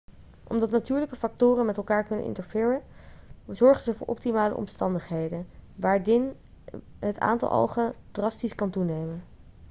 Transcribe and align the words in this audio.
omdat 0.47 0.69
natuurlijke 0.71 1.15
factoren 1.15 1.65
met 1.65 1.77
elkaar 1.77 2.03
kunnen 2.03 2.25
interfereren 2.25 2.83
zorgen 3.47 3.83
ze 3.83 3.93
voor 3.93 4.07
optimale 4.07 4.55
omstandigheden 4.55 5.47
waardin 5.75 6.35
het 6.99 7.19
aantal 7.19 7.49
algen 7.49 7.93
drastisch 8.11 8.55
kan 8.55 8.69
toenemen 8.71 9.23